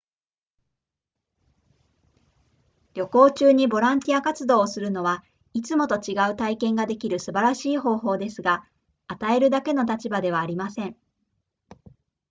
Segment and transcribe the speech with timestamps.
[2.95, 8.67] 旅行中にボランティア活動をするのはいつもと違う体験ができる素晴らしい方法ですが
[9.05, 10.97] 与えるだけの立場ではありません